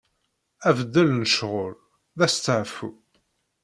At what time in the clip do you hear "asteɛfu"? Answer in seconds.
2.25-2.89